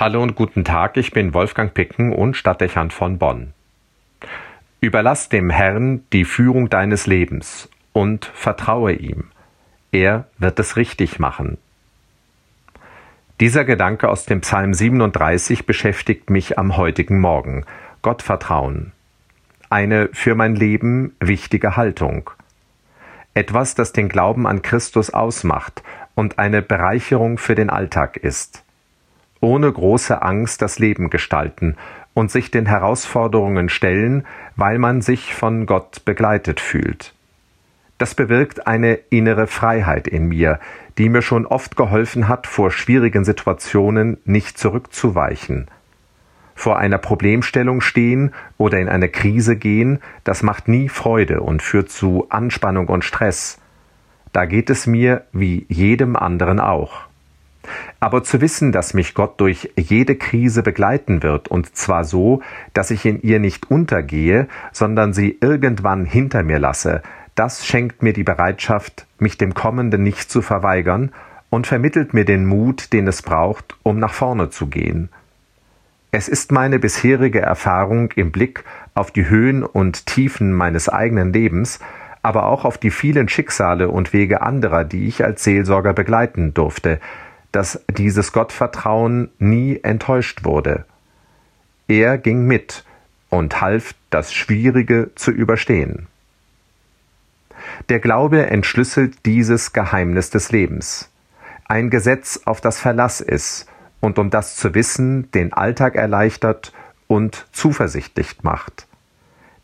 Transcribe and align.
Hallo 0.00 0.22
und 0.22 0.36
guten 0.36 0.62
Tag, 0.62 0.96
ich 0.96 1.10
bin 1.10 1.34
Wolfgang 1.34 1.74
Picken 1.74 2.12
und 2.12 2.36
Stadtdechant 2.36 2.92
von 2.92 3.18
Bonn. 3.18 3.52
Überlass 4.78 5.28
dem 5.28 5.50
Herrn 5.50 6.04
die 6.12 6.24
Führung 6.24 6.70
deines 6.70 7.08
Lebens 7.08 7.68
und 7.92 8.26
vertraue 8.26 8.92
ihm. 8.92 9.32
Er 9.90 10.28
wird 10.38 10.60
es 10.60 10.76
richtig 10.76 11.18
machen. 11.18 11.58
Dieser 13.40 13.64
Gedanke 13.64 14.08
aus 14.08 14.24
dem 14.24 14.42
Psalm 14.42 14.72
37 14.72 15.66
beschäftigt 15.66 16.30
mich 16.30 16.60
am 16.60 16.76
heutigen 16.76 17.18
Morgen. 17.18 17.64
Gottvertrauen. 18.00 18.92
Eine 19.68 20.10
für 20.12 20.36
mein 20.36 20.54
Leben 20.54 21.16
wichtige 21.18 21.76
Haltung. 21.76 22.30
Etwas, 23.34 23.74
das 23.74 23.92
den 23.92 24.08
Glauben 24.08 24.46
an 24.46 24.62
Christus 24.62 25.10
ausmacht 25.10 25.82
und 26.14 26.38
eine 26.38 26.62
Bereicherung 26.62 27.36
für 27.36 27.56
den 27.56 27.68
Alltag 27.68 28.16
ist 28.16 28.62
ohne 29.40 29.70
große 29.72 30.22
Angst 30.22 30.62
das 30.62 30.78
Leben 30.78 31.10
gestalten 31.10 31.76
und 32.14 32.30
sich 32.30 32.50
den 32.50 32.66
Herausforderungen 32.66 33.68
stellen, 33.68 34.26
weil 34.56 34.78
man 34.78 35.02
sich 35.02 35.34
von 35.34 35.66
Gott 35.66 36.04
begleitet 36.04 36.60
fühlt. 36.60 37.14
Das 37.98 38.14
bewirkt 38.14 38.66
eine 38.66 38.94
innere 38.94 39.46
Freiheit 39.46 40.06
in 40.06 40.28
mir, 40.28 40.60
die 40.98 41.08
mir 41.08 41.22
schon 41.22 41.46
oft 41.46 41.76
geholfen 41.76 42.28
hat, 42.28 42.46
vor 42.46 42.70
schwierigen 42.70 43.24
Situationen 43.24 44.18
nicht 44.24 44.58
zurückzuweichen. 44.58 45.68
Vor 46.54 46.78
einer 46.78 46.98
Problemstellung 46.98 47.80
stehen 47.80 48.32
oder 48.56 48.78
in 48.78 48.88
eine 48.88 49.08
Krise 49.08 49.56
gehen, 49.56 50.00
das 50.24 50.42
macht 50.42 50.66
nie 50.66 50.88
Freude 50.88 51.40
und 51.40 51.62
führt 51.62 51.90
zu 51.90 52.26
Anspannung 52.30 52.88
und 52.88 53.04
Stress. 53.04 53.60
Da 54.32 54.44
geht 54.44 54.70
es 54.70 54.86
mir 54.86 55.24
wie 55.32 55.66
jedem 55.68 56.16
anderen 56.16 56.58
auch. 56.60 57.07
Aber 58.00 58.22
zu 58.22 58.40
wissen, 58.40 58.72
dass 58.72 58.94
mich 58.94 59.14
Gott 59.14 59.40
durch 59.40 59.70
jede 59.76 60.16
Krise 60.16 60.62
begleiten 60.62 61.22
wird, 61.22 61.48
und 61.48 61.76
zwar 61.76 62.04
so, 62.04 62.42
dass 62.74 62.90
ich 62.90 63.04
in 63.06 63.20
ihr 63.22 63.40
nicht 63.40 63.70
untergehe, 63.70 64.48
sondern 64.72 65.12
sie 65.12 65.38
irgendwann 65.40 66.04
hinter 66.04 66.42
mir 66.42 66.58
lasse, 66.58 67.02
das 67.34 67.64
schenkt 67.64 68.02
mir 68.02 68.12
die 68.12 68.24
Bereitschaft, 68.24 69.06
mich 69.18 69.38
dem 69.38 69.54
Kommenden 69.54 70.02
nicht 70.02 70.30
zu 70.30 70.42
verweigern 70.42 71.12
und 71.50 71.66
vermittelt 71.66 72.12
mir 72.12 72.24
den 72.24 72.46
Mut, 72.46 72.92
den 72.92 73.06
es 73.06 73.22
braucht, 73.22 73.76
um 73.82 73.98
nach 73.98 74.12
vorne 74.12 74.50
zu 74.50 74.66
gehen. 74.66 75.08
Es 76.10 76.26
ist 76.28 76.52
meine 76.52 76.78
bisherige 76.78 77.40
Erfahrung 77.40 78.10
im 78.12 78.32
Blick 78.32 78.64
auf 78.94 79.10
die 79.10 79.28
Höhen 79.28 79.62
und 79.62 80.06
Tiefen 80.06 80.52
meines 80.52 80.88
eigenen 80.88 81.32
Lebens, 81.32 81.80
aber 82.22 82.46
auch 82.46 82.64
auf 82.64 82.78
die 82.78 82.90
vielen 82.90 83.28
Schicksale 83.28 83.88
und 83.88 84.12
Wege 84.12 84.40
anderer, 84.42 84.84
die 84.84 85.06
ich 85.06 85.24
als 85.24 85.44
Seelsorger 85.44 85.92
begleiten 85.92 86.54
durfte, 86.54 86.98
dass 87.52 87.84
dieses 87.88 88.32
Gottvertrauen 88.32 89.30
nie 89.38 89.80
enttäuscht 89.82 90.44
wurde. 90.44 90.84
Er 91.86 92.18
ging 92.18 92.46
mit 92.46 92.84
und 93.30 93.60
half, 93.60 93.94
das 94.10 94.32
Schwierige 94.32 95.10
zu 95.14 95.30
überstehen. 95.30 96.06
Der 97.88 98.00
Glaube 98.00 98.46
entschlüsselt 98.46 99.26
dieses 99.26 99.72
Geheimnis 99.72 100.30
des 100.30 100.50
Lebens. 100.50 101.10
Ein 101.64 101.90
Gesetz, 101.90 102.40
auf 102.44 102.60
das 102.60 102.78
Verlass 102.78 103.20
ist 103.20 103.66
und 104.00 104.18
um 104.18 104.30
das 104.30 104.56
zu 104.56 104.74
wissen 104.74 105.30
den 105.32 105.52
Alltag 105.52 105.94
erleichtert 105.94 106.72
und 107.06 107.46
zuversichtlich 107.52 108.42
macht 108.42 108.87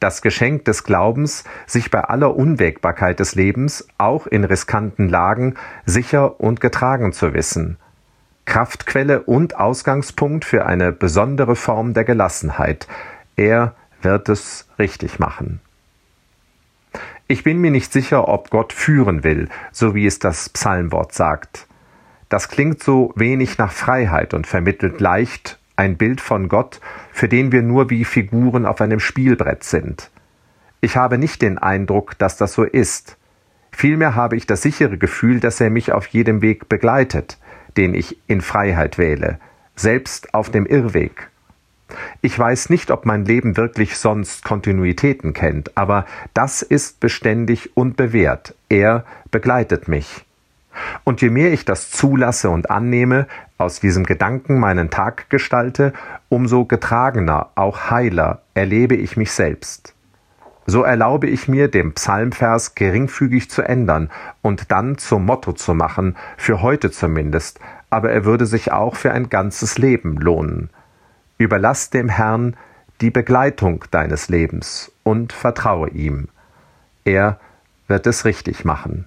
das 0.00 0.22
Geschenk 0.22 0.64
des 0.64 0.84
Glaubens, 0.84 1.44
sich 1.66 1.90
bei 1.90 2.00
aller 2.00 2.36
Unwägbarkeit 2.36 3.18
des 3.20 3.34
Lebens, 3.34 3.86
auch 3.98 4.26
in 4.26 4.44
riskanten 4.44 5.08
Lagen, 5.08 5.54
sicher 5.84 6.40
und 6.40 6.60
getragen 6.60 7.12
zu 7.12 7.34
wissen. 7.34 7.78
Kraftquelle 8.44 9.22
und 9.22 9.56
Ausgangspunkt 9.56 10.44
für 10.44 10.66
eine 10.66 10.92
besondere 10.92 11.56
Form 11.56 11.94
der 11.94 12.04
Gelassenheit. 12.04 12.86
Er 13.34 13.74
wird 14.02 14.28
es 14.28 14.68
richtig 14.78 15.18
machen. 15.18 15.60
Ich 17.28 17.42
bin 17.42 17.58
mir 17.58 17.72
nicht 17.72 17.92
sicher, 17.92 18.28
ob 18.28 18.50
Gott 18.50 18.72
führen 18.72 19.24
will, 19.24 19.48
so 19.72 19.94
wie 19.94 20.06
es 20.06 20.20
das 20.20 20.48
Psalmwort 20.48 21.12
sagt. 21.12 21.66
Das 22.28 22.48
klingt 22.48 22.82
so 22.82 23.12
wenig 23.16 23.58
nach 23.58 23.72
Freiheit 23.72 24.32
und 24.32 24.46
vermittelt 24.46 25.00
leicht 25.00 25.58
ein 25.76 25.96
Bild 25.96 26.20
von 26.20 26.48
Gott, 26.48 26.80
für 27.12 27.28
den 27.28 27.52
wir 27.52 27.62
nur 27.62 27.90
wie 27.90 28.04
Figuren 28.04 28.66
auf 28.66 28.80
einem 28.80 29.00
Spielbrett 29.00 29.64
sind. 29.64 30.10
Ich 30.80 30.96
habe 30.96 31.18
nicht 31.18 31.42
den 31.42 31.58
Eindruck, 31.58 32.18
dass 32.18 32.36
das 32.36 32.52
so 32.52 32.64
ist. 32.64 33.16
Vielmehr 33.70 34.14
habe 34.14 34.36
ich 34.36 34.46
das 34.46 34.62
sichere 34.62 34.98
Gefühl, 34.98 35.40
dass 35.40 35.60
er 35.60 35.70
mich 35.70 35.92
auf 35.92 36.06
jedem 36.08 36.42
Weg 36.42 36.68
begleitet, 36.68 37.38
den 37.76 37.94
ich 37.94 38.18
in 38.26 38.40
Freiheit 38.40 38.98
wähle, 38.98 39.38
selbst 39.74 40.34
auf 40.34 40.50
dem 40.50 40.66
Irrweg. 40.66 41.30
Ich 42.20 42.38
weiß 42.38 42.70
nicht, 42.70 42.90
ob 42.90 43.06
mein 43.06 43.24
Leben 43.24 43.56
wirklich 43.56 43.96
sonst 43.96 44.44
Kontinuitäten 44.44 45.32
kennt, 45.32 45.76
aber 45.76 46.04
das 46.34 46.62
ist 46.62 47.00
beständig 47.00 47.76
und 47.76 47.96
bewährt. 47.96 48.54
Er 48.68 49.04
begleitet 49.30 49.86
mich. 49.88 50.25
Und 51.08 51.22
je 51.22 51.30
mehr 51.30 51.52
ich 51.52 51.64
das 51.64 51.92
zulasse 51.92 52.50
und 52.50 52.68
annehme, 52.68 53.28
aus 53.58 53.78
diesem 53.78 54.02
Gedanken 54.02 54.58
meinen 54.58 54.90
Tag 54.90 55.30
gestalte, 55.30 55.92
umso 56.28 56.64
getragener, 56.64 57.50
auch 57.54 57.92
heiler 57.92 58.42
erlebe 58.54 58.96
ich 58.96 59.16
mich 59.16 59.30
selbst. 59.30 59.94
So 60.66 60.82
erlaube 60.82 61.28
ich 61.28 61.46
mir, 61.46 61.68
den 61.68 61.94
Psalmvers 61.94 62.74
geringfügig 62.74 63.48
zu 63.48 63.62
ändern 63.62 64.10
und 64.42 64.72
dann 64.72 64.98
zum 64.98 65.24
Motto 65.24 65.52
zu 65.52 65.74
machen, 65.74 66.16
für 66.36 66.60
heute 66.60 66.90
zumindest, 66.90 67.60
aber 67.88 68.10
er 68.10 68.24
würde 68.24 68.44
sich 68.44 68.72
auch 68.72 68.96
für 68.96 69.12
ein 69.12 69.28
ganzes 69.28 69.78
Leben 69.78 70.16
lohnen. 70.16 70.70
Überlass 71.38 71.88
dem 71.88 72.08
Herrn 72.08 72.56
die 73.00 73.12
Begleitung 73.12 73.84
deines 73.92 74.28
Lebens 74.28 74.90
und 75.04 75.32
vertraue 75.32 75.88
ihm. 75.90 76.30
Er 77.04 77.38
wird 77.86 78.08
es 78.08 78.24
richtig 78.24 78.64
machen. 78.64 79.06